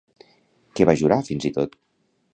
Què 0.79 0.87
va 0.91 0.97
jurar, 1.03 1.21
fins 1.31 1.47
i 1.51 1.55
tot? 1.59 1.81